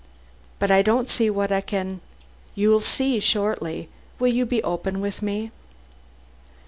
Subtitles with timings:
[0.57, 2.01] "But I don't see what I can"
[2.55, 3.87] "You'll see shortly.
[4.17, 5.51] Will you be open with me?"